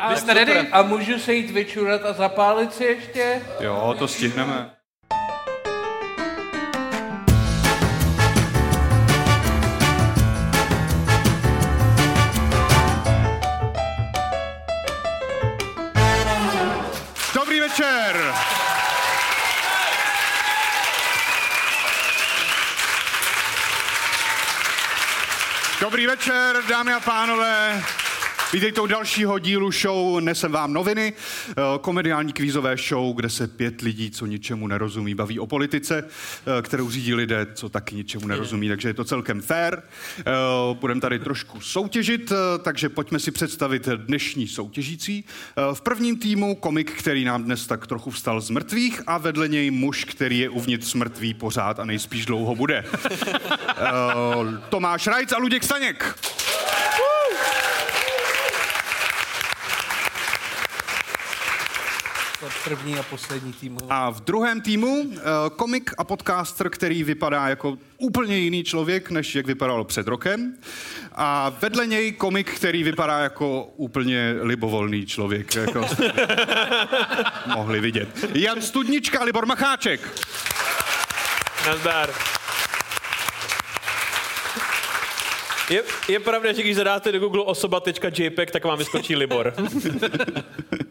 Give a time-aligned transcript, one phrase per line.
[0.00, 0.68] A, jste ready?
[0.72, 3.42] a můžu se jít vyčurat a zapálit si ještě?
[3.60, 4.70] Jo, to stihneme.
[17.34, 18.34] Dobrý večer!
[25.80, 27.82] Dobrý večer, dámy a pánové.
[28.52, 31.12] Vítejte u dalšího dílu show Nesem vám noviny,
[31.48, 36.62] eh, komediální kvízové show, kde se pět lidí, co ničemu nerozumí, baví o politice, eh,
[36.62, 39.78] kterou řídí lidé, co taky ničemu nerozumí, takže je to celkem fair.
[40.18, 40.24] Eh,
[40.72, 42.32] budeme tady trošku soutěžit,
[42.62, 45.24] takže pojďme si představit dnešní soutěžící.
[45.72, 49.70] V prvním týmu komik, který nám dnes tak trochu vstal z mrtvých a vedle něj
[49.70, 52.84] muž, který je uvnitř mrtvý pořád a nejspíš dlouho bude.
[54.68, 56.16] Tomáš Rajc a Luděk Staněk.
[62.64, 63.78] První a poslední týmu.
[63.90, 65.16] A v druhém týmu uh,
[65.56, 70.54] komik a podcaster, který vypadá jako úplně jiný člověk, než jak vypadal před rokem.
[71.12, 75.86] A vedle něj komik, který vypadá jako úplně libovolný člověk, jako
[77.54, 78.08] mohli vidět.
[78.34, 80.00] Jan Studnička a Libor Macháček.
[81.66, 82.10] Nazdar.
[85.70, 89.54] Je, je pravda, že když zadáte do Google osoba.jpg, tak vám vyskočí Libor.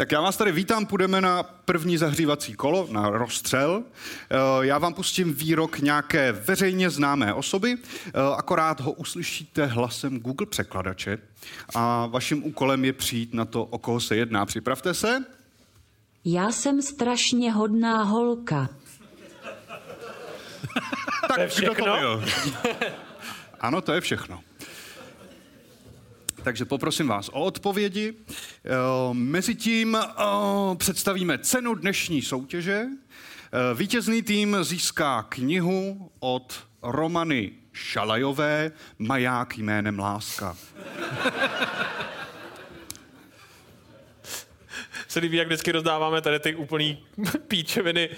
[0.00, 3.82] Tak já vás tady vítám, půjdeme na první zahřívací kolo, na rozstřel.
[4.30, 10.46] Eh, já vám pustím výrok nějaké veřejně známé osoby, eh, akorát ho uslyšíte hlasem Google
[10.46, 11.18] překladače
[11.74, 14.46] a vaším úkolem je přijít na to, o koho se jedná.
[14.46, 15.24] Připravte se.
[16.24, 18.68] Já jsem strašně hodná holka.
[21.28, 22.24] tak kdo to byl?
[23.60, 24.40] ano, to je všechno.
[26.42, 28.14] Takže poprosím vás o odpovědi.
[28.14, 28.70] Eh,
[29.12, 30.06] Mezitím eh,
[30.76, 32.82] představíme cenu dnešní soutěže.
[32.82, 40.56] Eh, vítězný tým získá knihu od Romany Šalajové Maják jménem Láska.
[45.08, 47.04] se líbí, jak vždycky rozdáváme tady ty úplný
[47.48, 48.08] píčeviny,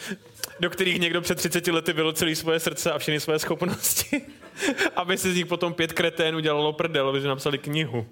[0.60, 4.22] do kterých někdo před 30 lety bylo celé svoje srdce a všechny své schopnosti.
[4.96, 8.06] aby si z nich potom pět kreténů dělalo prdel, aby si napsali knihu.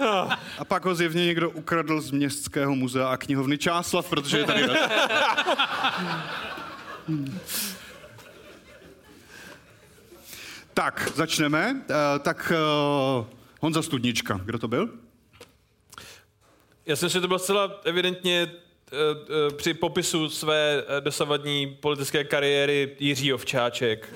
[0.58, 4.66] A pak ho zjevně někdo ukradl z Městského muzea a knihovny Čáslav, protože je tady...
[10.74, 11.72] tak, začneme.
[11.72, 12.52] Uh, tak
[13.18, 13.26] uh,
[13.60, 14.88] Honza Studnička, kdo to byl?
[16.86, 18.52] Já jsem si to byl zcela evidentně
[19.56, 24.14] při popisu své uh, dosavadní politické kariéry Jiří Ovčáček.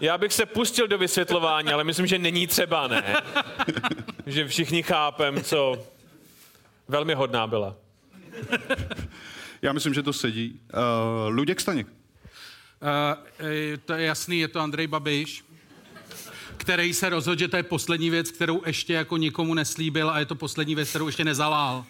[0.00, 3.22] Já bych se pustil do vysvětlování, ale myslím, že není třeba, ne?
[4.26, 5.86] že všichni chápem, co
[6.88, 7.76] velmi hodná byla.
[9.62, 10.60] Já myslím, že to sedí.
[10.74, 11.86] Uh, Luděk Staněk.
[11.86, 11.92] Uh,
[13.84, 15.44] to je jasný, je to Andrej Babiš
[16.68, 20.26] který se rozhodl, že to je poslední věc, kterou ještě jako nikomu neslíbil a je
[20.26, 21.84] to poslední věc, kterou ještě nezalál.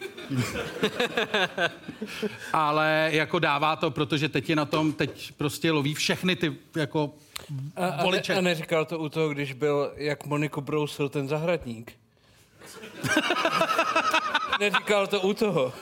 [2.52, 7.14] Ale jako dává to, protože teď je na tom, teď prostě loví všechny ty jako
[7.76, 8.32] a, voliče.
[8.32, 11.92] A, ne, a neříkal to u toho, když byl, jak Moniku brousil ten zahradník.
[14.60, 15.72] Neříkal to u toho.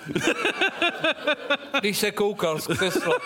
[1.81, 3.19] Když se koukal z křesla.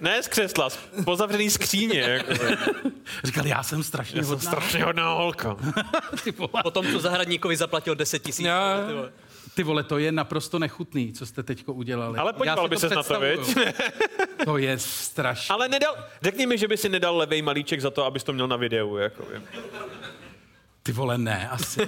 [0.00, 2.00] Ne z křesla, z pozavřený skříně.
[2.00, 2.32] Jako.
[3.24, 4.40] Říkal, já jsem strašně já hodná.
[4.40, 5.56] jsem strašně hodná holka.
[6.62, 8.46] Potom tu zahradníkovi zaplatil 10 tisíc.
[9.54, 12.18] Ty vole, to je naprosto nechutný, co jste teďko udělali.
[12.18, 13.56] Ale podíval by se na to, viď?
[14.44, 15.54] to je strašné.
[15.54, 18.48] Ale nedal, řekni mi, že by si nedal levej malíček za to, abys to měl
[18.48, 18.96] na videu.
[18.96, 19.24] Jako.
[20.82, 21.80] Ty vole, ne, asi.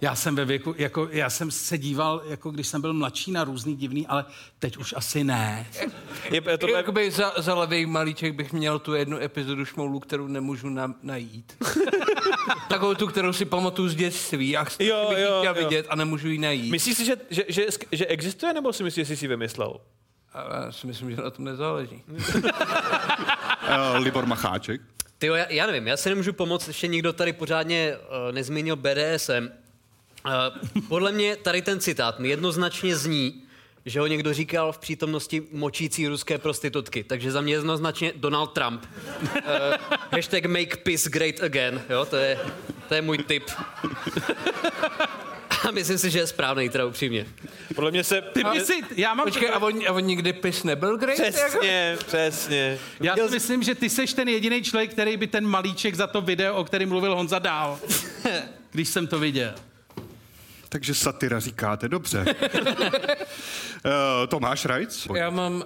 [0.00, 3.44] Já jsem ve věku, jako, já jsem se díval, jako když jsem byl mladší na
[3.44, 4.24] různý divný, ale
[4.58, 5.66] teď už asi ne.
[6.30, 10.68] Je, to Jakoby za, za levý malíček bych měl tu jednu epizodu šmoulu, kterou nemůžu
[10.68, 11.56] na, najít.
[12.68, 15.64] Takovou tu, kterou si pamatuju z dětství a jo, bych jo, chtěl jo.
[15.64, 16.70] vidět a nemůžu ji najít.
[16.70, 19.80] Myslíš si, že, že, že, že existuje, nebo si myslíš, že jsi si vymyslel?
[20.32, 22.04] A já si myslím, že na tom nezáleží.
[22.08, 22.20] uh,
[24.04, 24.80] Libor Macháček.
[25.18, 29.48] Ty já, já nevím, já se nemůžu pomoct, ještě nikdo tady pořádně uh, nezmínil BDSM.
[30.26, 33.42] Uh, podle mě tady ten citát mi jednoznačně zní,
[33.86, 37.04] že ho někdo říkal v přítomnosti močící ruské prostitutky.
[37.04, 38.84] Takže za mě jednoznačně Donald Trump.
[39.22, 39.40] Uh,
[40.10, 41.82] hashtag make peace great again.
[41.88, 42.38] Jo, to je,
[42.88, 43.50] to je můj tip.
[45.68, 47.26] A myslím si, že je správný, teda upřímně.
[47.74, 48.22] Podle mě se...
[48.22, 51.18] Ty by si, já mám, Počkej, a on, a on nikdy pis nebyl great?
[51.18, 51.32] Jako?
[51.38, 52.78] Přesně, přesně.
[53.00, 56.20] já si myslím, že ty seš ten jediný člověk, který by ten malíček za to
[56.20, 57.78] video, o kterém mluvil Honza dál.
[58.72, 59.54] Když jsem to viděl.
[60.76, 62.24] Takže satira říkáte, dobře.
[63.84, 63.90] uh,
[64.28, 65.06] Tomáš Rajc?
[65.14, 65.62] Já mám uh,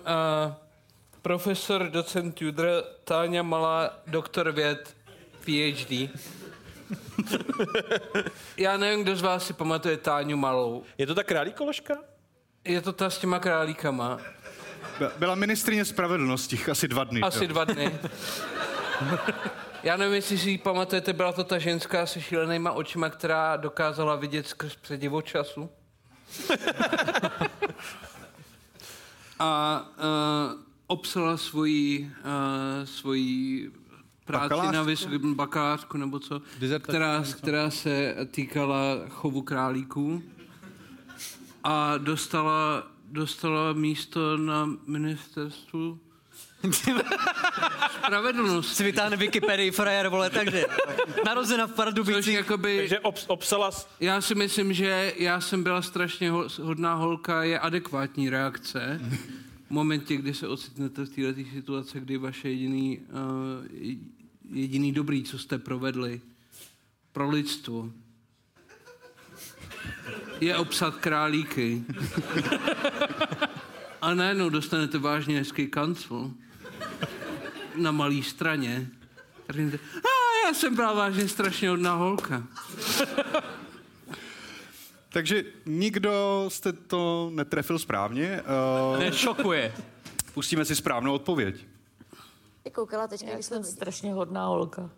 [1.22, 4.96] profesor, docent Tudor, Táňa Malá, doktor věd,
[5.40, 6.10] PhD.
[8.56, 10.84] Já nevím, kdo z vás si pamatuje Táňu Malou.
[10.98, 11.94] Je to ta králí koložka?
[12.64, 14.18] Je to ta s těma králíkama.
[15.18, 17.20] Byla ministrině spravedlnosti asi dva dny.
[17.20, 17.48] Asi jo.
[17.48, 17.98] dva dny.
[19.82, 24.16] Já nevím, jestli si ji pamatujete, byla to ta ženská se šílenýma očima, která dokázala
[24.16, 25.70] vidět skrz předivo času.
[29.38, 33.70] A uh, obsala svoji, uh, svoji
[34.24, 34.74] práci Bakalářku?
[34.74, 36.42] na vysokém bakalářku nebo co,
[36.78, 37.36] která, nebo co?
[37.36, 40.22] která se týkala chovu králíků
[41.64, 45.98] a dostala, dostala místo na ministerstvu
[47.96, 48.74] spravedlnosti.
[48.74, 50.66] Si vytáhne Wikipedii frajer, vole, takže
[51.24, 52.34] narozena v Což Pardubicích.
[52.34, 53.70] jakoby, Takže obs, obsala...
[53.70, 59.00] s- já si myslím, že já jsem byla strašně ho- hodná holka, je adekvátní reakce.
[59.66, 63.04] V momentě, kdy se ocitnete v této situaci, kdy vaše jediný, uh,
[64.52, 66.20] jediný dobrý, co jste provedli
[67.12, 67.90] pro lidstvo,
[70.40, 71.84] je obsat králíky.
[74.02, 76.30] A najednou dostanete vážně hezký kancel
[77.76, 78.86] na malý straně.
[79.48, 82.42] A řeknete, a já jsem byla vážně strašně hodná holka.
[85.12, 88.42] Takže nikdo jste to netrefil správně.
[88.92, 89.72] Uh, Nešokuje.
[90.34, 91.66] pustíme si správnou odpověď.
[92.62, 94.90] Ty koukala teď, když jsem strašně hodná holka.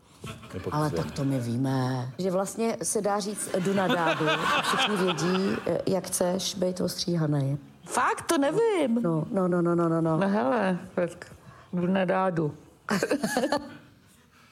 [0.71, 2.13] Ale tak to my víme.
[2.19, 4.27] Že vlastně se dá říct jdu na dádu
[4.63, 7.59] všichni vědí, eh, jak chceš být ostříhaný.
[7.85, 9.03] Fakt, to nevím.
[9.03, 10.17] No, no, no, no, no, no, no.
[10.17, 11.33] No hele, tak
[11.73, 12.57] jdu na dádu.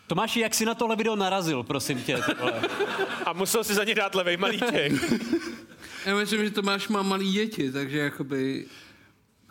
[0.06, 2.16] Tomáši, jak jsi na tohle video narazil, prosím tě?
[2.16, 2.62] ty vole?
[3.26, 4.92] A musel si za ně dát levej malíček.
[6.06, 8.66] Já myslím, že Tomáš má malý děti, takže jakoby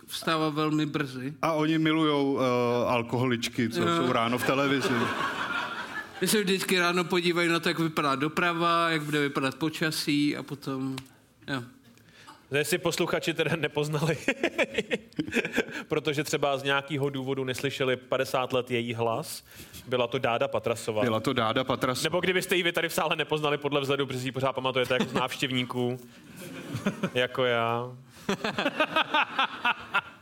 [0.07, 1.33] vstává velmi brzy.
[1.41, 2.41] A oni milujou uh,
[2.87, 4.93] alkoholičky, co jsou ráno v televizi.
[6.21, 10.43] My se vždycky ráno podívají na to, jak vypadá doprava, jak bude vypadat počasí a
[10.43, 10.95] potom...
[11.47, 11.63] Jo.
[12.51, 14.17] Jestli posluchači teda nepoznali,
[15.87, 19.43] protože třeba z nějakého důvodu neslyšeli 50 let její hlas,
[19.87, 21.03] byla to Dáda Patrasová.
[21.03, 22.03] Byla to Dáda Patras.
[22.03, 24.93] Nebo kdybyste ji vy tady v sále nepoznali podle vzhledu, protože si ji pořád pamatujete
[24.93, 25.99] jako z návštěvníků,
[27.13, 27.91] jako já.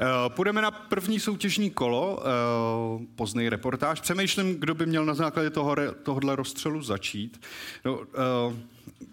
[0.00, 4.00] Uh, půjdeme na první soutěžní kolo, uh, poznej reportáž.
[4.00, 7.40] Přemýšlím, kdo by měl na základě toho, tohohle rozstřelu začít.
[7.84, 8.04] No, uh,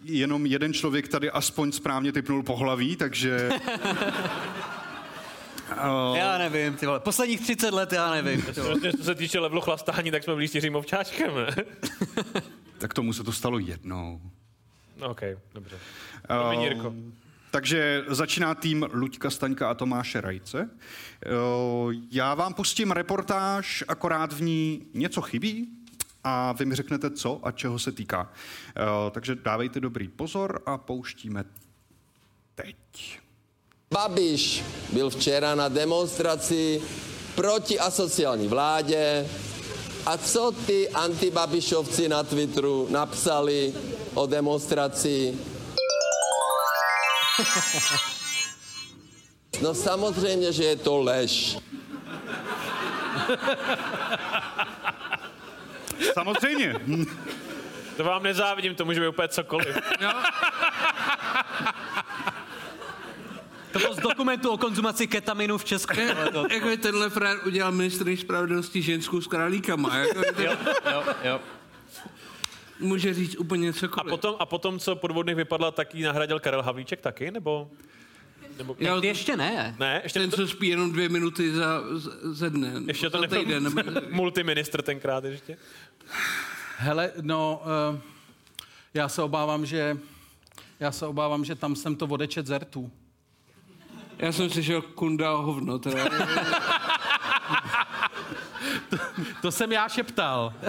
[0.04, 3.50] jenom jeden člověk tady aspoň správně typnul pohlaví, takže...
[5.72, 7.00] Uh, Já nevím, ty vole.
[7.00, 8.44] Posledních 30 let já nevím.
[8.98, 11.56] co se týče levelu chlastání, tak jsme byli s Jiřím Ovčáčkem, ne?
[12.78, 14.22] tak tomu se to stalo jednou.
[14.98, 15.22] No, OK,
[15.54, 15.78] dobře.
[16.28, 16.94] Promiň, Jirko.
[17.52, 20.70] Takže začíná tým Luďka Staňka a Tomáše Rajce.
[20.70, 25.68] Uh, Já vám pustím reportáž, akorát v ní něco chybí
[26.24, 28.22] a vy mi řeknete, co a čeho se týká.
[28.24, 31.44] Uh, Takže dávejte dobrý pozor a pouštíme
[32.56, 33.20] teď.
[33.94, 34.64] Babiš
[34.94, 36.82] byl včera na demonstraci
[37.36, 39.28] proti asociální vládě.
[40.06, 43.74] A co ty antibabišovci na Twitteru napsali
[44.14, 45.38] o demonstraci?
[49.62, 51.58] No samozřejmě, že je to lež.
[56.14, 56.76] Samozřejmě.
[57.98, 59.78] To vám nezávidím, to může být úplně cokoliv.
[63.72, 65.94] To bylo z dokumentu o konzumaci ketaminu v Česku.
[65.96, 69.98] vole, to- Jako tenhle frér udělal ministrní spravedlnosti ženskou s králíkama.
[69.98, 70.54] Jako, Jo,
[70.92, 71.40] jo, jo.
[72.82, 74.10] Může říct úplně A cokoliv.
[74.10, 77.72] potom, a potom, co podvodných vypadla, tak ji nahradil Karel Havlíček taky, nebo?
[78.58, 79.76] nebo Jo, Ještě ne.
[79.80, 82.74] ne, ještě ten, to, co spí jenom dvě minuty za, z- ze dne.
[82.88, 85.58] ještě to za nebyl týden, nebo, multiministr tenkrát ještě.
[86.78, 87.62] Hele, no,
[87.94, 88.00] uh,
[88.94, 89.98] já se obávám, že
[90.80, 92.92] já se obávám, že tam jsem to odečet z rtů.
[94.18, 95.80] Já jsem slyšel kunda a hovno.
[95.80, 96.06] Teda.
[99.42, 100.54] To jsem já šeptal.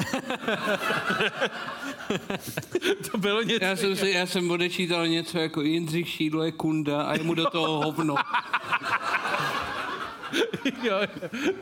[3.11, 3.65] to bylo něco.
[3.65, 7.35] Já jsem, si, já jsem odečítal něco jako Jindřich Šídlo je kunda a je mu
[7.35, 8.15] do toho hovno.
[10.83, 10.97] jo,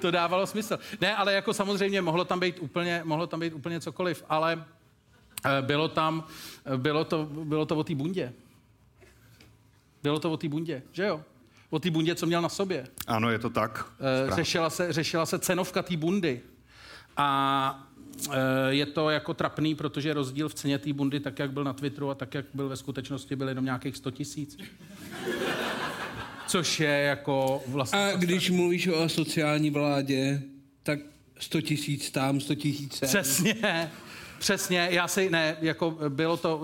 [0.01, 0.79] to dávalo smysl.
[1.01, 4.65] Ne, ale jako samozřejmě mohlo tam být úplně, mohlo tam být úplně cokoliv, ale
[5.45, 6.25] Eh, Bylo tam,
[6.67, 8.33] eh, bylo to, bylo to o té bundě.
[10.03, 11.25] Bylo to o té bundě, že jo?
[11.71, 12.87] O té bundě, co měl na sobě.
[13.07, 13.87] Ano, je to tak.
[14.01, 14.45] Eh, Správně.
[14.45, 16.41] řešila se, řešila se cenovka té bundy.
[17.21, 17.89] A
[18.31, 18.37] eh,
[18.69, 22.11] je to jako trapný, protože rozdíl v ceně té bundy, tak jak byl na Twitteru
[22.11, 24.59] a tak jak byl ve skutečnosti, byl jenom nějakých 100 tisíc.
[26.47, 27.99] Což je jako vlastně...
[27.99, 30.43] A když mluvíš o sociální vládě,
[30.83, 30.99] tak
[31.39, 33.09] 100 tisíc tam, 100 tisíc sem.
[33.09, 33.91] Přesně,
[34.39, 36.63] přesně, já si, ne, jako bylo to,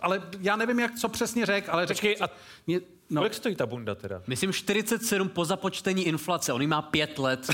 [0.00, 2.30] ale já nevím, jak, co přesně řek, ale řekl, Počkej, a
[2.66, 2.80] mě,
[3.12, 4.22] no, kolik stojí ta bunda teda?
[4.26, 6.52] Myslím 47 po započtení inflace.
[6.52, 7.50] On má pět let.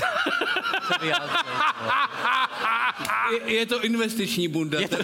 [1.03, 1.13] Je,
[3.45, 4.79] je to investiční bunda.
[4.79, 4.97] Je to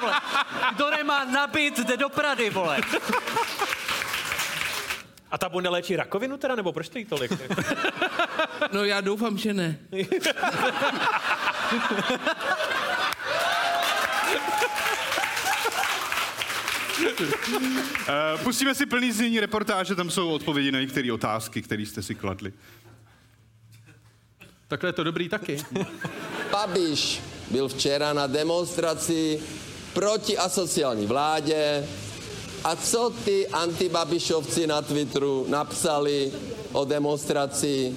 [0.00, 0.12] vole.
[0.74, 2.80] Kdo nemá nabit, jde do Prady, vole.
[5.30, 7.32] A ta bunda léčí rakovinu teda, nebo proč stojí tolik?
[8.72, 9.78] No já doufám, že ne.
[18.42, 22.52] Pustíme si plný znění reportáže, tam jsou odpovědi na některé otázky, které jste si kladli.
[24.68, 25.64] takhle je to dobrý taky.
[26.50, 29.40] Babiš byl včera na demonstraci
[29.92, 31.88] proti asociální vládě
[32.64, 36.32] a co ty antibabišovci na Twitteru napsali
[36.72, 37.96] o demonstraci,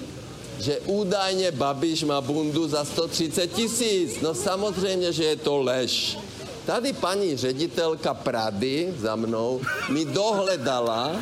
[0.60, 4.20] že údajně Babiš má bundu za 130 tisíc.
[4.20, 6.18] No samozřejmě, že je to lež.
[6.66, 11.16] Tady paní ředitelka Prady za mnou mi dohledala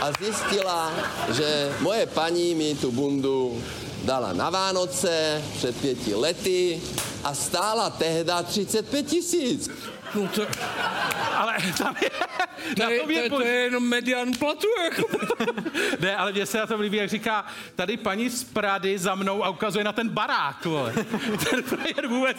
[0.00, 0.92] a zjistila,
[1.32, 3.62] že moje paní mi tu bundu
[4.04, 6.82] dala na Vánoce před pěti lety
[7.24, 9.70] a stála tehda 35 tisíc.
[10.14, 10.46] No to,
[11.34, 14.68] Ale tam je, to, na je, to, je, je, to je jenom median platu.
[14.84, 15.08] Jako.
[16.00, 19.44] ne, ale mně se na tom líbí, jak říká, tady paní z Prady za mnou
[19.44, 20.92] a ukazuje na ten barák, vole.
[21.50, 22.36] Ten frajer vůbec,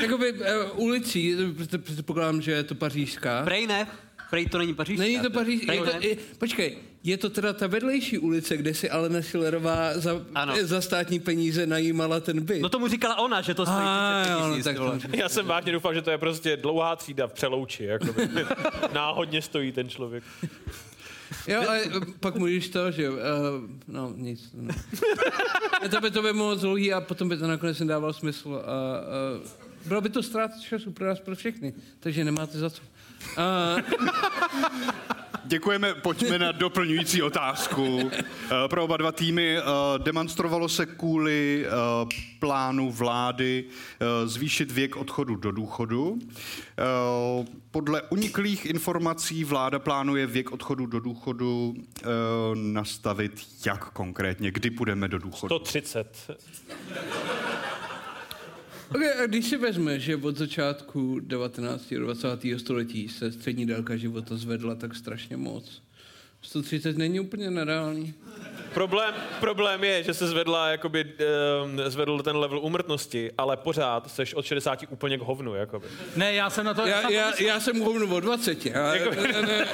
[0.00, 0.38] Jakoby uh,
[0.74, 3.42] ulicí, protože předpokládám, že je to pařížská.
[3.44, 3.86] Prej ne.
[4.30, 4.98] Prej to není Paříž.
[4.98, 6.06] Není to Paříž, Prej je to, ne.
[6.06, 10.54] je, počkej, je to teda ta vedlejší ulice, kde si Alena Schillerová za, Ano.
[10.62, 12.62] za státní peníze najímala ten byt.
[12.62, 15.28] No tomu říkala ona, že to stojí A, 35 jo, no, tisíc, tak to- Já
[15.28, 17.84] jsem vážně doufal, že to je prostě dlouhá třída v Přelouči.
[17.84, 18.06] Jako
[18.94, 20.24] náhodně stojí ten člověk.
[21.48, 23.16] Jo, a eh, pak můžeš to, že uh,
[23.88, 24.50] no nic.
[24.54, 24.74] No.
[25.90, 28.54] to by to by moc dlouhý a potom by to nakonec nedával smysl.
[28.54, 29.00] A,
[29.40, 29.48] uh,
[29.88, 32.82] bylo by to ztráta času pro nás, pro všechny, takže nemáte za co.
[33.38, 33.80] Uh,
[35.46, 38.10] Děkujeme, pojďme na doplňující otázku.
[38.12, 39.62] Eh, Pro oba dva týmy eh,
[39.98, 41.70] demonstrovalo se kvůli eh,
[42.38, 43.64] plánu vlády
[44.24, 46.18] zvýšit věk odchodu do důchodu.
[47.70, 51.74] Podle uniklých informací vláda plánuje věk odchodu do důchodu
[52.54, 53.32] nastavit
[53.66, 55.54] jak konkrétně, kdy půjdeme do důchodu.
[55.54, 56.30] 130.
[58.90, 61.92] okay, a když si vezme, že od začátku 19.
[61.92, 62.28] a 20.
[62.56, 65.82] století se střední délka života zvedla tak strašně moc,
[66.44, 68.14] 130 není úplně nereálný.
[68.74, 74.34] Problém, problém je, že se zvedla, jakoby, um, zvedl ten level umrtnosti, ale pořád seš
[74.34, 75.54] od 60 úplně k hovnu.
[75.54, 75.86] Jakoby.
[76.16, 76.86] Ne, já jsem na to...
[76.86, 78.66] Já, jsem já, pomyslel- já jsem hovnu o 20.
[78.66, 79.66] A, Jako- ne, ne,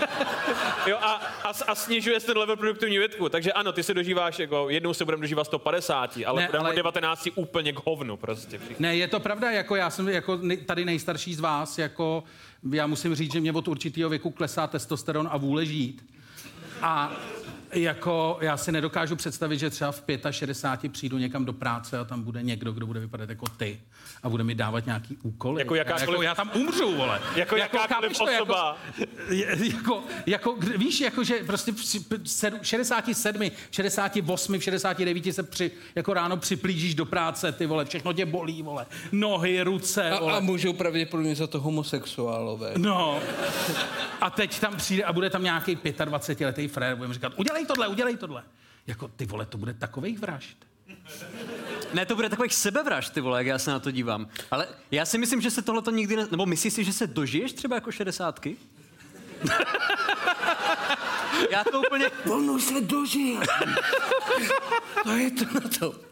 [0.87, 1.13] Jo, a,
[1.45, 3.29] a, a snižuje se ten level produktivní větku.
[3.29, 6.73] Takže ano, ty se dožíváš, jako, jednou se budeme dožívat 150, ale Ne, budeme ale-
[6.73, 8.61] od 19 úplně k hovnu prostě.
[8.79, 12.25] Ne, je to pravda, jako já jsem jako tady nejstarší z vás, jako
[12.73, 16.05] já musím říct, že mě od určitého věku klesá testosteron a vůle žít.
[16.83, 17.11] A
[17.73, 22.23] jako já si nedokážu představit, že třeba v 65 přijdu někam do práce a tam
[22.23, 23.81] bude někdo, kdo bude vypadat jako ty
[24.23, 25.61] a bude mi dávat nějaký úkoly.
[25.63, 27.21] Jako já, jakákoliv- jako já tam umřu, vole.
[27.37, 28.77] Jako jakákoliv chápeš to, jako- osoba.
[29.29, 35.71] jako, jako, víš, jako, že prostě v si- p- sedm- 67, 68, 69 se při,
[35.95, 38.87] jako ráno připlížíš do práce, ty vole, všechno tě bolí, vole.
[39.13, 40.37] Nohy, ruce, a, vole.
[40.37, 42.73] a můžou pravděpodobně za to homosexuálové.
[42.77, 43.19] No.
[44.21, 48.17] A teď tam přijde a bude tam nějaký 25-letý frér, budeme říkat, udělej tohle, udělej
[48.17, 48.45] tohle.
[48.87, 50.57] Jako, ty vole, to bude takových vražd.
[51.93, 54.29] Ne, to bude takových sebevražd, ty vole, jak já se na to dívám.
[54.51, 56.27] Ale já si myslím, že se tohle to nikdy ne...
[56.31, 58.57] Nebo myslíš si, že se dožiješ třeba jako šedesátky?
[61.51, 62.11] já to úplně...
[62.33, 63.41] On už se dožil.
[65.03, 66.10] to je to na to.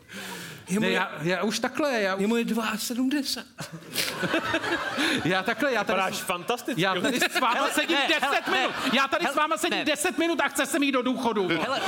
[0.68, 2.44] Je Ne, je, já, já, už takhle, já, je mu je
[2.76, 3.44] 72.
[5.24, 5.96] já takhle, já tady...
[5.98, 6.82] Vypadáš fantasticky.
[6.82, 8.58] Já tady s váma Hele, sedím ne, 10 hele, ne.
[8.60, 8.74] minut.
[8.92, 9.84] Já tady s Hele, váma sedím ne.
[9.84, 11.48] 10 minut a chce se mít do důchodu.
[11.48, 11.80] Hele,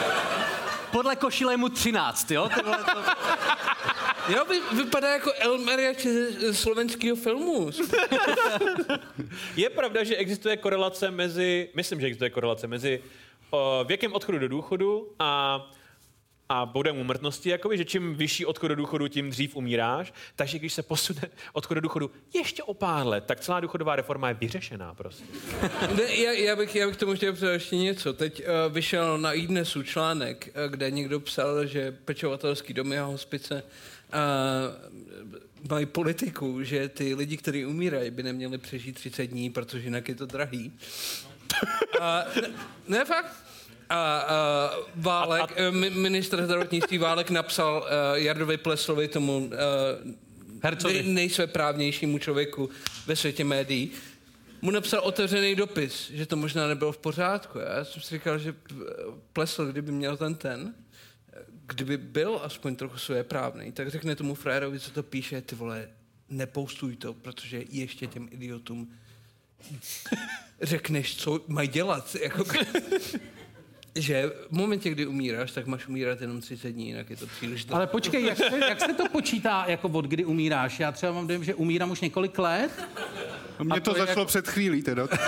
[0.90, 2.48] podle košile je mu 13, jo?
[2.54, 3.00] Ty vole, to...
[4.28, 5.94] Jo, vy, vypadá jako Elmer
[6.50, 7.70] z slovenského filmu.
[9.56, 13.02] Je pravda, že existuje korelace mezi, myslím, že existuje korelace mezi
[13.50, 15.60] o, věkem odchodu do důchodu a
[16.52, 20.12] a bodem úmrtnosti, jakoby, že čím vyšší odchod do důchodu, tím dřív umíráš.
[20.36, 24.28] Takže když se posune odchod do důchodu ještě o pár let, tak celá důchodová reforma
[24.28, 25.24] je vyřešená prostě.
[25.96, 28.12] Ne, já, já, bych, já bych tomu chtěl přidat ještě něco.
[28.12, 33.62] Teď uh, vyšel na iDnesu článek, uh, kde někdo psal, že pečovatelský domy a hospice
[33.62, 40.08] uh, mají politiku, že ty lidi, kteří umírají, by neměli přežít 30 dní, protože jinak
[40.08, 40.72] je to drahý.
[42.00, 42.48] A, ne,
[42.88, 43.49] ne fakt?
[43.90, 45.70] A, a Válek, a, a...
[45.90, 49.52] ministr zdravotnictví Válek napsal uh, Jardovi Pleslovi, tomu uh,
[50.62, 50.94] Hercovi.
[51.02, 52.70] nej, nejsvéprávnějšímu člověku
[53.06, 53.90] ve světě médií,
[54.62, 57.58] mu napsal otevřený dopis, že to možná nebylo v pořádku.
[57.58, 58.54] Já jsem si říkal, že
[59.32, 60.74] Plesl, kdyby měl ten ten,
[61.66, 65.88] kdyby byl aspoň trochu svéprávný, tak řekne tomu frajerovi, co to píše, ty vole,
[66.28, 68.92] nepoustuj to, protože ještě těm idiotům
[70.62, 72.16] řekneš, co mají dělat.
[72.22, 72.44] Jako,
[73.94, 77.64] že v momentě, kdy umíráš, tak máš umírat jenom 30 dní, jinak je to příliš
[77.64, 77.76] dlouho.
[77.76, 80.80] Ale počkej, jak se, jak se to počítá jako od kdy umíráš?
[80.80, 82.70] Já třeba mám dojem, že umírám už několik let.
[83.58, 85.08] No Mně to, to je začalo jako- před chvílí teda.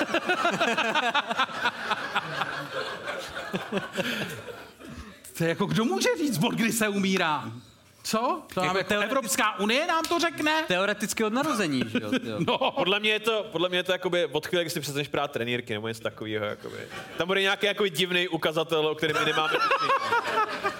[5.38, 7.52] To je jako, kdo může říct, od kdy se umírá?
[8.04, 8.42] Co?
[8.54, 10.64] To Jako jako teoreticky- Evropská unie nám to řekne?
[10.68, 12.11] Teoreticky od narození, že jo?
[12.47, 12.71] No.
[12.71, 15.30] Podle mě je to, podle mě je to jakoby od chvíle, kdy si přestaneš prát
[15.32, 16.44] trenýrky nebo něco takového.
[16.44, 16.76] Jakoby.
[17.16, 19.52] Tam bude nějaký jako divný ukazatel, o kterém my nemáme.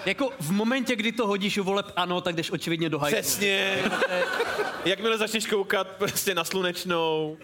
[0.05, 3.21] Jako v momentě, kdy to hodíš u voleb ano, tak jdeš očividně do hajzlu.
[3.21, 3.83] Přesně.
[4.85, 7.37] Jakmile začneš koukat prostě na slunečnou,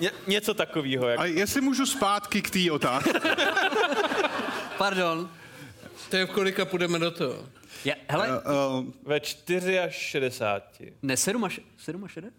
[0.00, 1.08] ně, něco takového.
[1.08, 1.22] Jako.
[1.22, 3.10] A jestli můžu zpátky k té otázce.
[4.78, 5.30] Pardon.
[6.10, 7.46] To je v kolika půjdeme do toho.
[7.84, 10.62] Ja, hele, Uh, Ve 4 až 60.
[11.02, 12.30] ne 7 až, 7 až 1?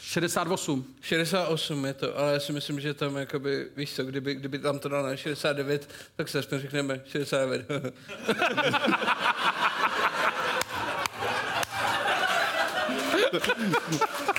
[0.00, 0.84] 68.
[1.00, 4.78] 68 je to, ale já si myslím, že tam jakoby, víš co, kdyby, kdyby tam
[4.78, 7.66] to dal na 69, tak se aspoň řekneme 69.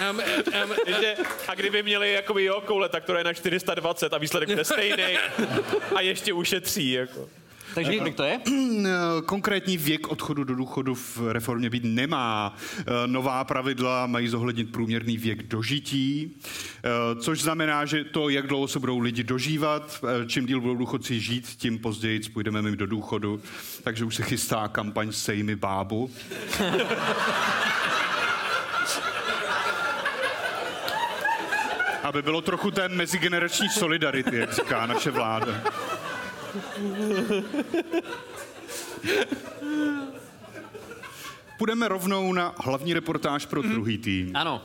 [0.10, 0.20] um,
[0.64, 1.16] um, Že,
[1.48, 5.04] a kdyby měli jakoby jo koule, tak to je na 420 a výsledek bude stejný.
[5.96, 6.92] A ještě ušetří.
[6.92, 7.30] Jako.
[7.74, 8.40] Takže kolik to je?
[9.26, 12.56] Konkrétní věk odchodu do důchodu v reformě být nemá.
[12.80, 16.38] Eh, Nová pravidla mají zohlednit průměrný věk dožití,
[16.84, 16.90] eh,
[17.22, 21.20] což znamená, že to, jak dlouho se budou lidi dožívat, eh, čím díl budou důchodci
[21.20, 23.42] žít, tím později půjdeme my do důchodu.
[23.84, 26.12] Takže už se chystá kampaň Sej mi bábu.
[32.04, 35.64] Aby bylo trochu té mezigenerační solidarity, jak říká naše vláda.
[41.58, 44.36] Půjdeme rovnou na hlavní reportáž pro druhý tým.
[44.36, 44.62] Ano.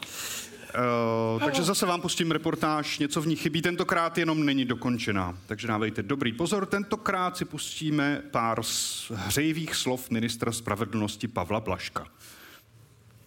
[1.35, 5.39] Uh, takže zase vám pustím reportáž, něco v ní chybí, tentokrát jenom není dokončená.
[5.47, 12.07] Takže dávejte dobrý pozor, tentokrát si pustíme pár z hřejivých slov ministra spravedlnosti Pavla Blaška.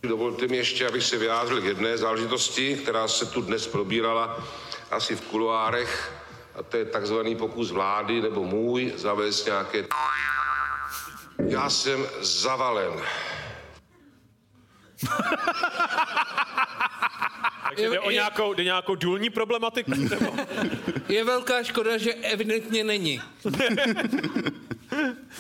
[0.04, 4.44] Dovolte mi ještě, abych se vyjádřil k jedné záležitosti, která se tu dnes probírala
[4.92, 6.21] asi v kuloárech,
[6.56, 9.86] a to je takzvaný pokus vlády nebo můj zavést nějaké...
[11.48, 12.92] Já jsem zavalen.
[17.70, 19.92] Takže jde o nějakou, jde nějakou důlní problematiku?
[19.96, 20.34] Nebo?
[21.10, 23.22] je velká škoda, že evidentně není.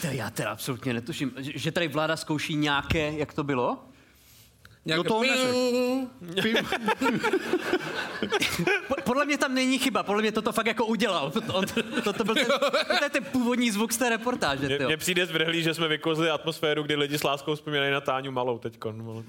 [0.02, 1.32] To já teda absolutně netuším.
[1.38, 3.86] Že- Že tady vláda zkouší nějaké, jak to bylo?
[4.85, 5.55] Nějaké Do toho neřek.
[8.87, 11.31] Po- Podle mě tam není chyba, podle mě toto fakt jako udělal.
[11.31, 11.65] To, on,
[12.03, 12.45] to, to byl ten,
[12.97, 14.65] to je ten původní zvuk z té reportáže.
[14.65, 18.31] Mně, mně přijde zvrhlý, že jsme vykozli atmosféru, kdy lidi s láskou vzpomínají na Táňu
[18.31, 19.23] Malou teďkon.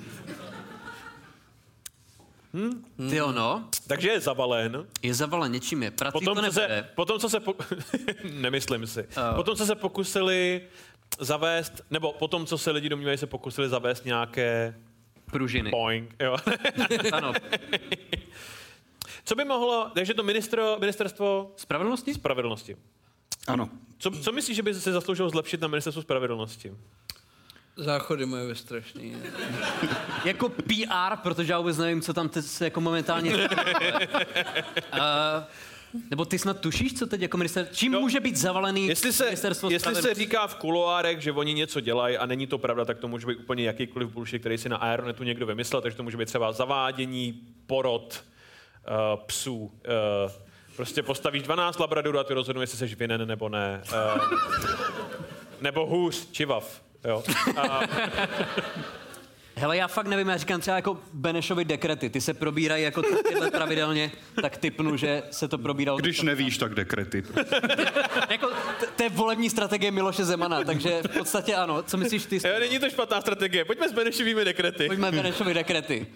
[3.11, 4.87] Ty no, Takže je zavalen.
[5.03, 5.91] je zavalen něčím je.
[5.91, 7.55] Prací Potom, to co se, potom, co se po...
[8.33, 9.01] nemyslím si.
[9.01, 9.37] Oh.
[9.37, 10.63] Potom, co se pokusili
[11.21, 14.75] zavést, nebo potom, co se lidi domnívají, se pokusili zavést nějaké
[15.33, 15.71] Pružiny.
[15.71, 16.15] boing.
[16.21, 16.37] Jo.
[17.13, 17.33] Ano.
[19.25, 22.15] co by mohlo, takže to ministro, ministerstvo Spravedlnosti?
[22.15, 22.77] spravedlnosti.
[23.47, 23.69] Ano.
[23.99, 26.73] Co, co myslíš, že by se zasloužilo zlepšit na ministerstvu spravedlnosti?
[27.77, 29.17] Záchody moje ve strašný.
[30.25, 33.37] Jako PR, protože já vůbec nevím, co tam teď se jako momentálně...
[33.37, 33.49] uh,
[36.11, 37.69] nebo ty snad tušíš, co teď jako minister...
[37.73, 41.55] Čím No, může být zavalený Jestli se, ministerstvo jestli se říká v kuloárech, že oni
[41.55, 44.69] něco dělají a není to pravda, tak to může být úplně jakýkoliv bullshit, který si
[44.69, 48.25] na Aeronetu někdo vymyslel, takže to může být třeba zavádění, porod
[48.89, 49.57] uh, psů.
[49.57, 49.71] Uh,
[50.77, 53.83] prostě postavíš 12 labradorů a ty rozhodneš, jestli jsi vinen nebo ne.
[53.93, 54.23] Uh,
[55.61, 56.83] nebo hůř, čivav.
[57.05, 57.23] Jo.
[57.57, 57.81] A,
[59.63, 63.51] Hele, já fakt nevím, já říkám třeba jako Benešovi dekrety, ty se probírají jako tyhle
[63.51, 65.99] pravidelně, tak typnu, že se to probíralo.
[65.99, 67.25] Když nevíš, tak dekrety.
[68.31, 68.49] jako,
[68.97, 71.83] to je volební strategie Miloše Zemana, takže v podstatě ano.
[71.83, 72.37] Co myslíš ty?
[72.49, 73.65] Jo, není to špatná strategie.
[73.65, 74.87] Pojďme s Benešovými dekrety.
[74.87, 76.07] Pojďme Benešovi dekrety.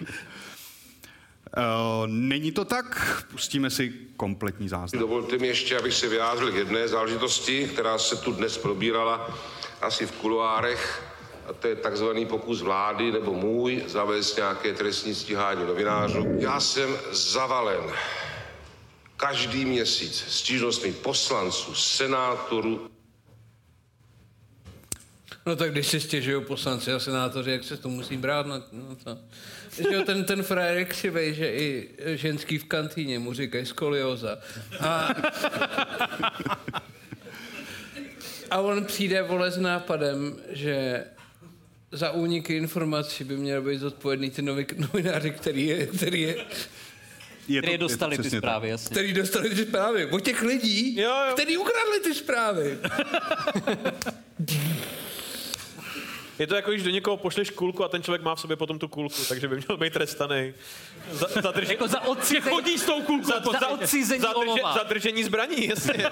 [1.56, 3.24] Uh, není to tak?
[3.30, 5.00] Pustíme si kompletní záznam.
[5.00, 9.38] Dovolte mi ještě, abych se vyjádřil k jedné záležitosti, která se tu dnes probírala
[9.80, 11.05] asi v kuloárech,
[11.48, 16.26] a to je takzvaný pokus vlády nebo můj zavést nějaké trestní stíhání novinářů.
[16.38, 17.84] Já jsem zavalen
[19.16, 22.90] každý měsíc stížnostmi poslanců, senátorů,
[25.46, 28.96] No tak když si stěžují poslanci a senátoři, jak se to musí brát, no, no
[29.04, 29.18] to.
[29.90, 34.38] Že ten, ten frajer je křivej, že i ženský v kantýně mu říkají skolioza.
[34.80, 35.08] A,
[38.50, 41.04] a on přijde vole s nápadem, že
[41.92, 46.36] za úniky informací by měl být zodpovědný ty novi, novináři, který je, který je
[47.48, 48.90] Je Který dostali ty zprávy, jasně.
[48.94, 50.06] který dostali ty zprávy.
[50.06, 51.32] O těch lidí, Jo, jo.
[51.34, 52.78] který ukradli ty zprávy.
[56.38, 58.78] Je to jako, když do někoho pošleš kulku a ten člověk má v sobě potom
[58.78, 60.54] tu kulku, takže by měl být trestaný.
[61.12, 61.68] Za, za, drž...
[61.68, 64.74] Jako za odcizení, Chodí s tou kulkou za, za odcizení za, olova.
[64.74, 66.06] za držení zbraní, jasně.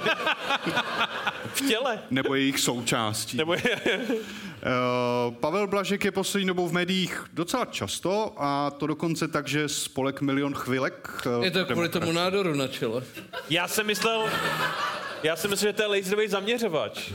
[1.55, 2.03] v těle.
[2.11, 3.37] Nebo jejich součástí.
[3.37, 3.57] Nebo
[5.29, 9.69] Uh, Pavel Blažek je poslední dobou v médiích docela často a to dokonce tak, že
[9.69, 11.09] spolek Milion chvilek...
[11.39, 13.03] uh, Je to kvůli tomu nádoru na čele.
[13.51, 14.31] já jsem myslel,
[15.23, 17.13] já jsem myslel, že to je laserový zaměřovač.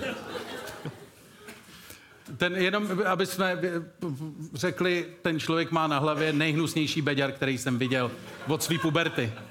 [2.38, 3.82] Ten jenom, aby jsme eh,
[4.54, 8.12] řekli, ten člověk má na hlavě nejhnusnější beďar, který jsem viděl
[8.48, 9.34] od svý puberty.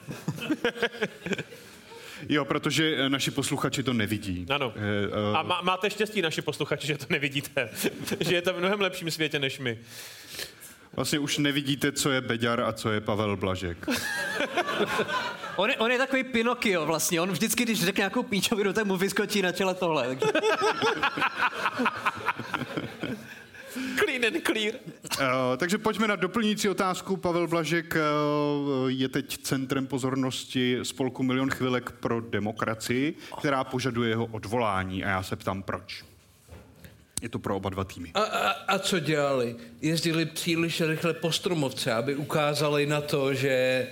[2.28, 4.46] Jo, protože eh, naši posluchači to nevidí.
[4.50, 4.72] Ano.
[4.76, 7.68] Eh, A má, máte štěstí, naši posluchači, že to nevidíte.
[8.20, 9.78] že je to v mnohem lepším světě než my.
[10.96, 13.86] Vlastně už nevidíte, co je Beďar a co je Pavel Blažek.
[15.56, 18.96] On je, on je takový Pinokio vlastně, on vždycky, když řekne nějakou píčovinu, tak mu
[18.96, 20.18] vyskočí na čele tohle.
[24.20, 24.30] Takže...
[24.30, 24.74] Clean and clear.
[25.20, 27.16] Uh, takže pojďme na doplňující otázku.
[27.16, 34.26] Pavel Blažek uh, je teď centrem pozornosti spolku Milion chvilek pro demokracii, která požaduje jeho
[34.26, 36.04] odvolání a já se ptám proč.
[37.22, 38.10] Je to pro oba dva týmy.
[38.14, 39.56] A, a, a co dělali?
[39.80, 43.86] Jezdili příliš rychle po stromovce, aby ukázali na to, že,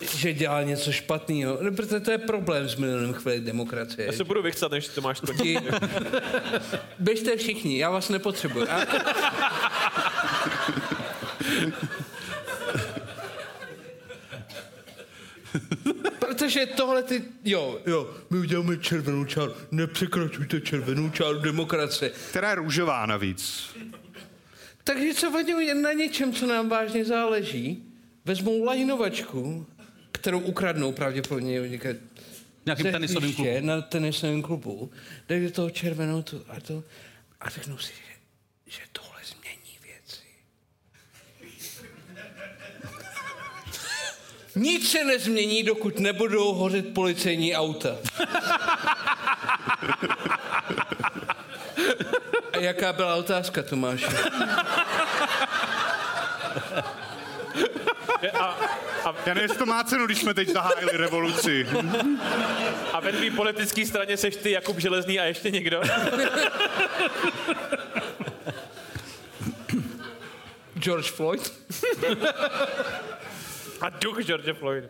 [0.00, 1.58] že dělá něco špatného.
[1.62, 4.06] No, protože to je problém s milionem chvíli demokracie.
[4.06, 5.42] Já se budu vychcat, než to máš skončit.
[5.42, 5.58] Ti-
[6.98, 8.68] Běžte všichni, já vás nepotřebuji.
[8.68, 8.86] A...
[16.18, 22.10] Protože tohle ty, jo, jo, my uděláme červenou čáru, nepřekračujte červenou čáru demokracie.
[22.30, 23.70] Která je růžová navíc.
[24.84, 27.84] Takže co oni na něčem, co nám vážně záleží,
[28.24, 29.66] vezmou lajnovačku,
[30.20, 31.96] kterou ukradnou pravděpodobně někde
[32.66, 33.66] Nějakým tenisovým klubem.
[33.66, 34.90] Na tenisovém klubu.
[35.28, 36.84] Dají do toho červenou tu a to
[37.40, 38.12] a řeknou si, že,
[38.66, 40.20] že tohle změní věci.
[44.56, 47.96] Nic se nezmění, dokud nebudou hořet policejní auta.
[52.52, 54.06] A jaká byla otázka, Tomáš?
[58.28, 58.44] A,
[59.04, 61.66] a, Já nevím, jestli to má cenu, když jsme teď zahájili revoluci.
[62.92, 65.82] a ve tvý politické straně seš ty Jakub Železný a ještě někdo?
[70.74, 71.52] George Floyd?
[73.80, 74.84] A duch George Floyd.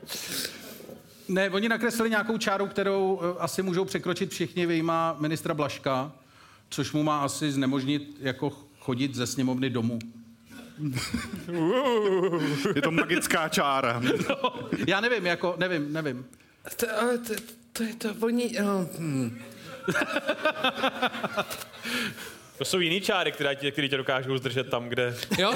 [1.29, 6.12] Ne, oni nakreslili nějakou čáru, kterou eh, asi můžou překročit všichni vyjma ministra Blaška,
[6.69, 9.99] což mu má asi znemožnit jako chodit ze sněmovny domů.
[12.75, 14.03] Je to magická čára.
[14.87, 16.27] Já nevím, jako, nevím, nevím.
[16.77, 16.87] To,
[17.27, 17.35] to,
[17.73, 18.57] to je to, oni...
[18.62, 19.43] No, hm.
[22.59, 25.16] To jsou jiný čáry, které tě, které tě dokážou zdržet tam, kde...
[25.38, 25.55] Jo?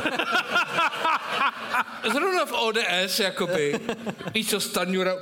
[2.13, 3.81] Zrovna v ODS, jakoby.
[4.35, 5.17] Víš co, Stanjura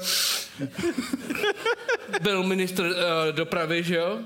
[2.20, 2.92] byl ministr uh,
[3.30, 4.18] dopravy, že jo?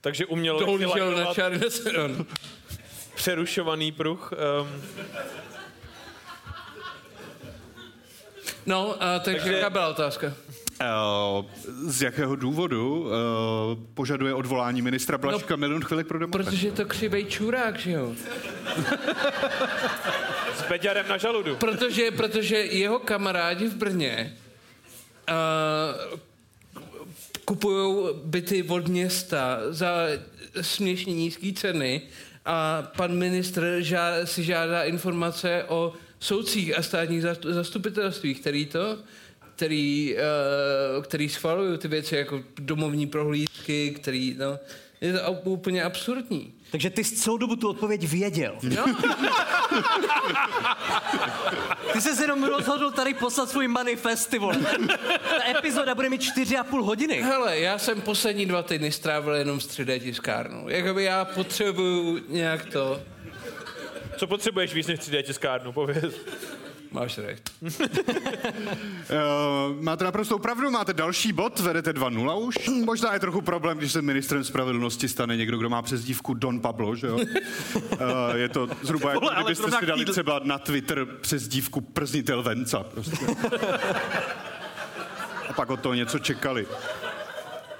[0.00, 2.26] Takže umělo Dohlížel na čáry na sedon.
[3.24, 4.32] Přerušovaný pruh.
[4.32, 4.82] Um,
[8.66, 10.26] No, a takže, Takže- jaká byla otázka?
[10.26, 11.44] Uh,
[11.90, 13.08] z jakého důvodu uh,
[13.94, 16.50] požaduje odvolání ministra Blažka no, milion chvilek pro demokracii?
[16.50, 18.12] Protože je to křivej čurák, že jo?
[20.56, 21.56] s beďarem na žaludu.
[21.56, 24.36] Protože, protože jeho kamarádi v Brně
[25.28, 26.18] uh,
[27.44, 30.06] kupují byty od města za
[30.60, 32.02] směšně nízké ceny
[32.44, 38.98] a pan ministr žá, si žádá informace o soudcích a státních zast- zastupitelstvích, který to,
[39.56, 40.16] který,
[40.96, 44.58] uh, který schvalují ty věci jako domovní prohlídky, který, no,
[45.06, 46.52] je to úplně absurdní.
[46.70, 48.58] Takže ty jsi celou dobu tu odpověď věděl.
[48.62, 48.84] Jo?
[51.92, 54.56] Ty jsi se jenom rozhodl tady poslat svůj manifest, ty vole.
[55.38, 57.22] Ta epizoda bude mít čtyři a půl hodiny.
[57.22, 60.68] Hele, já jsem poslední dva týdny strávil jenom s 3D tiskárnou.
[60.68, 63.02] Jakoby já potřebuju nějak to...
[64.16, 66.14] Co potřebuješ víc než 3D tiskárnu, pověz.
[66.94, 67.50] Máš recht.
[67.62, 67.70] Uh,
[69.80, 72.68] máte naprostou pravdu, máte další bod, vedete 2-0 už.
[72.84, 76.96] Možná je trochu problém, když se ministrem spravedlnosti stane někdo, kdo má přezdívku Don Pablo,
[76.96, 77.16] že jo?
[77.16, 77.26] Uh,
[78.34, 82.82] je to zhruba jako Vole, kdybyste si dali třeba na Twitter přezdívku Prznitel Venca.
[82.82, 83.26] Prostě.
[85.48, 86.66] A pak od toho něco čekali.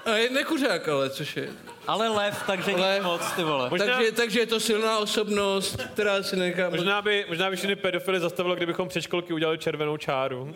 [0.05, 1.49] A je nekuřák, ale což je.
[1.87, 3.69] Ale lev, takže nic moc, ty vole.
[3.69, 6.69] Možná- Takže, takže je to silná osobnost, která si nechá...
[6.69, 10.41] Možná by, možná by všechny pedofily zastavilo, kdybychom před školky udělali červenou čáru.
[10.43, 10.53] Uh,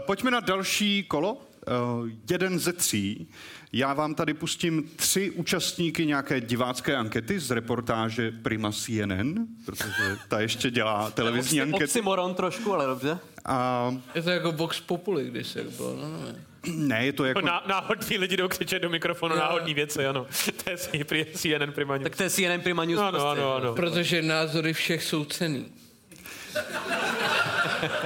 [0.00, 1.32] pojďme na další kolo.
[1.32, 3.28] Uh, jeden ze tří.
[3.72, 9.34] Já vám tady pustím tři účastníky nějaké divácké ankety z reportáže Prima CNN,
[9.66, 11.84] protože ta ještě dělá televizní ankety.
[11.84, 13.18] Oxymoron trošku, ale dobře.
[13.44, 16.49] A Je to jako Vox Populi, když se bylo, no, no.
[16.74, 17.40] ne, je to jako...
[17.40, 20.26] Ná, náhodní lidi jdou křičet do mikrofonu, náhodní věci, ano.
[20.64, 20.70] To
[21.14, 22.02] je CNN Prima News.
[22.02, 23.00] Tak to je CNN Prima News.
[23.00, 23.28] Ano, prostě.
[23.28, 23.74] ano, ano.
[23.74, 25.66] Protože názory všech jsou cený.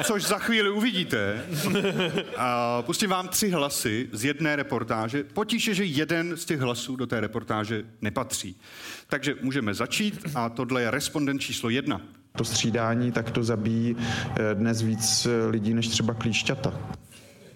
[0.04, 1.46] Což za chvíli uvidíte.
[2.36, 5.24] A pustím vám tři hlasy z jedné reportáže.
[5.24, 8.56] Potíž je, že jeden z těch hlasů do té reportáže nepatří.
[9.06, 12.00] Takže můžeme začít a tohle je respondent číslo jedna.
[12.36, 16.72] To střídání tak to zabíjí eh, dnes víc eh, lidí než třeba klíšťata.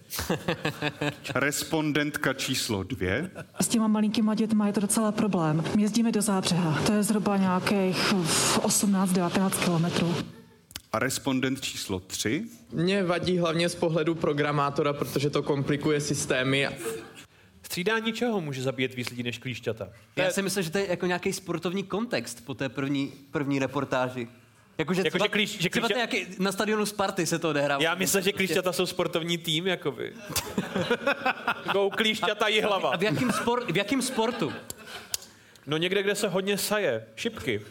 [1.34, 3.30] Respondentka číslo dvě.
[3.60, 5.64] S těma malinkýma dětma je to docela problém.
[5.76, 8.12] My jezdíme do Zábřeha, to je zhruba nějakých
[8.56, 10.14] 18-19 kilometrů.
[10.92, 12.44] A respondent číslo tři.
[12.72, 16.68] Mě vadí hlavně z pohledu programátora, protože to komplikuje systémy.
[17.62, 19.88] Střídání čeho může zabíjet víc lidí než klíšťata?
[20.16, 24.28] Já si myslím, že to je jako nějaký sportovní kontext po té první, první reportáži.
[24.78, 27.82] Jakože Jako, třeba, že klíš- že to nějaký, na stadionu Sparty se to odehrává.
[27.82, 30.12] Já myslím, že klíšťata jsou sportovní tým, jakoby.
[31.66, 32.90] Jako klíšťata je hlava.
[32.90, 34.52] A v jakém, spor, v jakém sportu?
[35.66, 37.06] No někde, kde se hodně saje.
[37.16, 37.60] Šipky.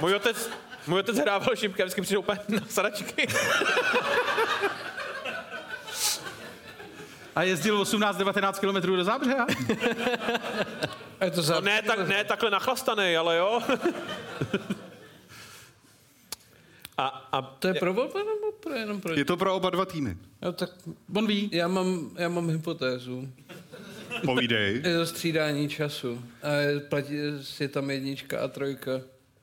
[0.00, 0.50] můj otec,
[0.86, 3.26] můj otec hrával šipky a vždycky přijde úplně na sadačky.
[7.34, 9.46] A jezdil 18-19 km do Zábřeha?
[11.24, 13.60] Je to no ne, tak, ne takhle nachlastaný, ale jo.
[16.98, 19.14] a, a To je pro volba nebo pro jenom pro...
[19.14, 20.16] Je to pro oba dva týmy.
[20.42, 20.70] Jo, tak
[21.16, 21.48] On ví.
[21.52, 23.28] já mám, já mám hypotézu.
[24.24, 24.82] Povídej.
[24.84, 26.24] Je to střídání času.
[26.42, 27.14] A je, platí,
[27.60, 28.90] je tam jednička a trojka.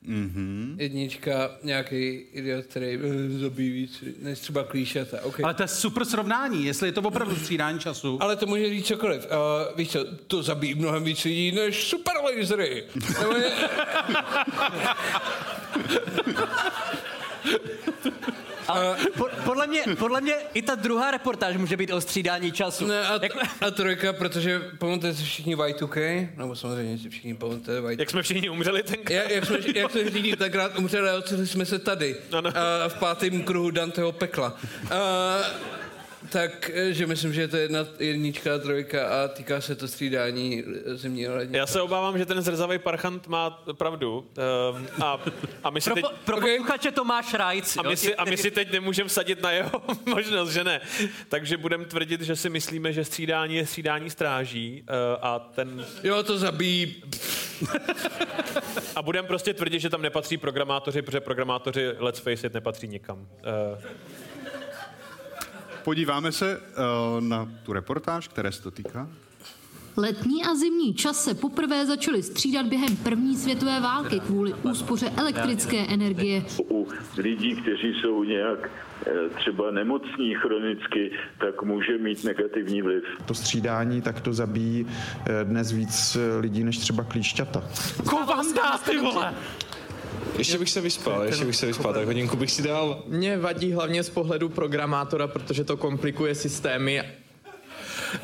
[0.08, 0.76] Mhm.
[0.78, 5.18] Jednička, nějaký idiot, který eh, zabíjí víc než třeba klíšata.
[5.22, 5.44] Okay.
[5.44, 8.18] Ale to je super srovnání, jestli je to opravdu střídání času.
[8.20, 9.26] Ale to může říct cokoliv.
[9.26, 9.30] Uh,
[9.76, 12.84] víš co, to zabíjí mnohem víc lidí než super lasery.
[18.74, 18.94] Nebo je...
[18.94, 22.86] A po, podle, mě, podle mě i ta druhá reportáž může být o střídání času.
[22.86, 23.20] Ne, a,
[23.66, 26.28] a trojka, protože pamatujete si všichni Y2K?
[26.36, 27.98] Nebo samozřejmě si všichni pamatujete Y2K.
[27.98, 29.14] jak jsme všichni umřeli tenkrát.
[29.14, 32.16] Jak, jak, jsme, jak jsme všichni tenkrát umřeli a ocitli jsme se tady.
[32.32, 32.50] Ano.
[32.84, 34.56] A v pátém kruhu Danteho pekla.
[34.90, 35.38] A,
[36.30, 40.64] tak, že myslím, že to je jedna, jednička a trojka a týká se to střídání
[40.86, 41.56] zimní a lední.
[41.56, 44.18] Já se obávám, že ten zrzavý parchant má pravdu.
[44.18, 45.20] Um, a,
[45.64, 46.04] a my si Pro, teď...
[46.24, 47.76] pro posluchače to máš rajc.
[47.76, 50.80] A my, si, a my si teď nemůžeme vsadit na jeho možnost, že ne.
[51.28, 55.86] Takže budeme tvrdit, že si myslíme, že střídání je střídání stráží uh, a ten...
[56.04, 57.02] Jo, to zabíjí.
[58.96, 63.18] A budeme prostě tvrdit, že tam nepatří programátoři, protože programátoři, let's face it, nepatří nikam.
[63.18, 63.78] Uh,
[65.88, 69.08] Podíváme se uh, na tu reportáž, které se to týká.
[69.96, 75.78] Letní a zimní čas se poprvé začaly střídat během první světové války kvůli úspoře elektrické
[75.78, 76.44] energie.
[76.70, 78.70] U lidí, kteří jsou nějak
[79.06, 83.04] eh, třeba nemocní chronicky, tak může mít negativní vliv.
[83.26, 87.62] To střídání tak to zabíjí eh, dnes víc eh, lidí než třeba klíšťata.
[88.08, 89.34] Kovanda, ty vole!
[90.38, 93.02] Ještě bych se vyspal, ještě bych se vyspal, tak hodinku bych si dal.
[93.06, 97.02] Mě vadí hlavně z pohledu programátora, protože to komplikuje systémy.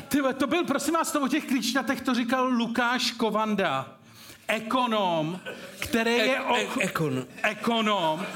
[0.08, 3.96] Ty to byl, prosím vás, to o těch klíčnatech to říkal Lukáš Kovanda.
[4.48, 5.40] Ekonom,
[5.78, 6.38] který je...
[6.38, 7.26] E- e- ekon.
[7.42, 8.26] Ekonom,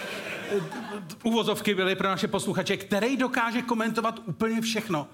[1.22, 5.08] uvozovky byly pro naše posluchače, který dokáže komentovat úplně všechno.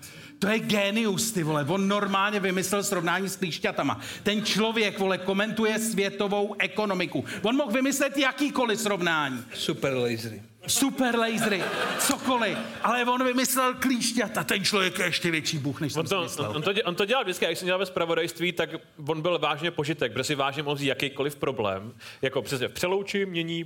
[0.44, 1.64] To je génius, ty vole.
[1.68, 4.00] On normálně vymyslel srovnání s klíšťatama.
[4.22, 7.24] Ten člověk, vole, komentuje světovou ekonomiku.
[7.42, 9.44] On mohl vymyslet jakýkoliv srovnání.
[9.54, 10.42] Super lasery.
[10.66, 11.62] Super lasery,
[11.98, 12.59] cokoliv.
[12.83, 14.44] Ale on vymyslel klíšťata.
[14.44, 16.53] Ten člověk je ještě větší bůh, než On jsem to, si myslel.
[16.57, 18.70] on, to, dě- on to dělal vždycky, když jsem dělal ve spravodajství, tak
[19.09, 21.92] on byl vážně požitek, protože si vážně mohl jakýkoliv problém.
[22.22, 23.64] Jako přesně v Přelouči mění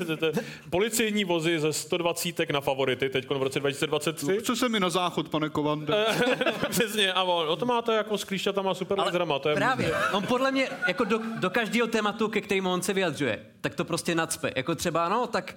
[0.70, 4.38] policejní vozy ze 120 na favority, teď v roce 2023.
[4.42, 6.06] Co se mi na záchod, pane Kovande?
[6.70, 9.94] Přesně, a on, o to máte jako s klíšťatama super laserama, to je Právě.
[10.12, 13.84] On podle mě jako do, do každého tématu, ke kterému on se vyjadřuje, tak to
[13.84, 14.52] prostě nacpe.
[14.56, 15.56] Jako třeba, no, tak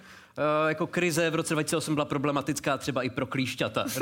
[0.64, 3.86] uh, jako krize v roce 2008 byla problematická třeba i pro klíšťata.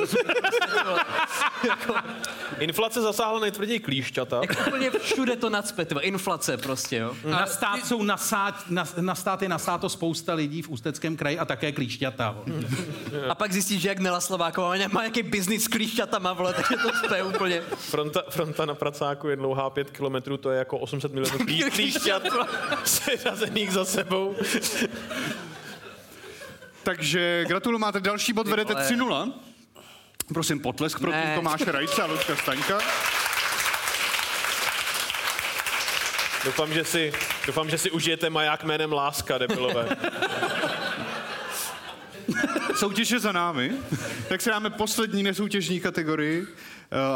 [2.60, 4.41] Inflace zasáhla nejtvrději klíšťata.
[4.41, 7.15] Jako úplně všude to nacpe, inflace prostě, jo.
[7.26, 11.45] Na stát jsou nasát, na, na stát je nasáto spousta lidí v Ústeckém kraji a
[11.45, 12.32] také klíšťata.
[12.32, 12.63] vole.
[13.30, 16.76] A pak zjistíš, že jak Nela Slováková má- má nějaký biznis s klíšťatama, vole, takže
[16.76, 17.62] to cpe úplně.
[17.78, 22.23] Fronta, fronta na pracáku je dlouhá 5 kilometrů, to je jako 800 milionů klí, klíšťat
[22.86, 24.36] seřazených za sebou.
[26.88, 28.86] Takže gratuluju, máte další bod, vedete vole.
[28.86, 29.34] 3-0.
[30.34, 31.32] Prosím, potlesk pro Ne.
[31.36, 32.80] Tomáše Rajce a Luďka Staňka.
[36.45, 37.13] Doufám, že si,
[37.47, 39.88] doufám, že si užijete maják jménem Láska, debilové.
[42.76, 43.71] Soutěž je za námi,
[44.30, 46.47] tak si dáme poslední nesoutěžní kategorii eh,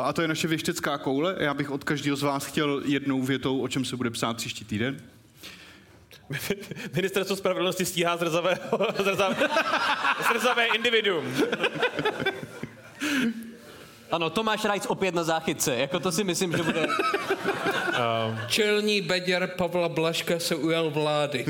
[0.04, 1.36] a to je naše věštecká koule.
[1.40, 4.66] Já bych od každého z vás chtěl jednou větou, o čem se bude psát příští
[4.66, 4.98] týden.
[6.96, 9.36] Ministerstvo spravedlnosti stíhá zrzavého, zrzavé,
[10.40, 11.26] zrzavé individuum.
[14.12, 16.88] Ano, Tomáš Rajc opět na záchytce, jako to si myslím, že bude...
[18.48, 21.46] Čelní beďar Pavla Blaška se ujal vlády.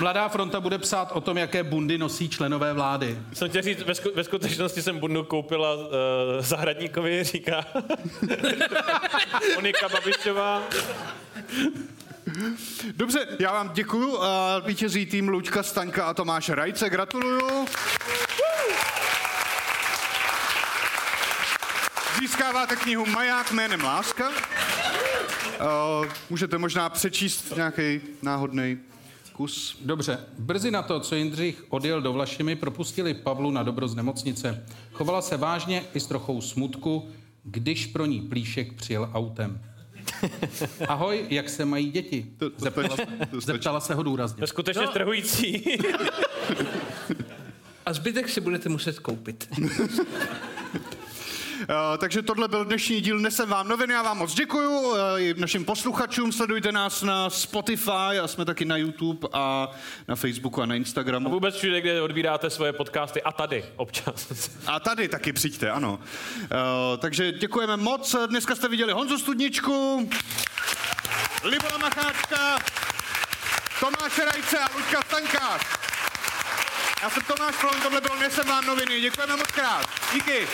[0.00, 3.18] Mladá fronta bude psát o tom, jaké bundy nosí členové vlády.
[3.32, 5.82] Jsem chtěl říct, ve, sku- ve skutečnosti jsem bundu koupila uh,
[6.40, 7.64] zahradníkovi, říká
[9.54, 10.62] Monika Babišová.
[12.96, 14.22] Dobře, já vám děkuju.
[14.22, 16.90] a Vítězí tým Luďka Staňka a Tomáš Rajce.
[16.90, 17.66] Gratuluju.
[22.20, 24.28] Získáváte knihu Maják jménem Láska.
[24.28, 28.78] Uh, můžete možná přečíst nějaký náhodný
[29.36, 29.78] kus.
[29.84, 34.64] Dobře, brzy na to, co Jindřich odjel do Vlašimi, propustili Pavlu na dobro z nemocnice.
[34.92, 37.08] Chovala se vážně i s trochou smutku,
[37.44, 39.60] když pro ní Plíšek přijel autem.
[40.88, 42.26] Ahoj, jak se mají děti?
[42.56, 42.96] Zeptala,
[43.32, 44.36] zeptala se ho důrazně.
[44.36, 44.88] To je skutečně No.
[44.90, 45.64] strhující.
[47.86, 49.48] A zbytek si budete muset koupit.
[51.60, 51.66] Uh,
[51.98, 54.80] takže tohle byl dnešní díl Nesem vám noviny, já vám moc děkuju.
[54.80, 59.70] Uh, i našim posluchačům sledujte nás na Spotify a jsme taky na YouTube a
[60.08, 61.28] na Facebooku a na Instagramu.
[61.28, 64.50] A vůbec všude, kde odbíráte svoje podcasty a tady občas.
[64.66, 65.98] A tady taky přijďte, ano.
[66.42, 66.48] Uh,
[66.98, 68.16] takže děkujeme moc.
[68.26, 70.08] Dneska jste viděli Honzu Studničku,
[71.44, 72.58] Libola Macháčka,
[73.80, 75.58] Tomáše Rajce a Luďka Staňka.
[77.02, 79.00] Já jsem Tomáš Klon, tohle byl Nesem vám noviny.
[79.00, 79.86] Děkujeme moc krát.
[80.12, 80.46] Díky.